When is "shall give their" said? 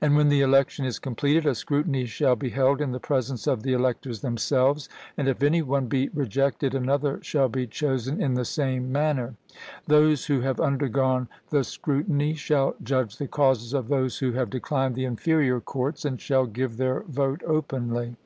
16.20-17.04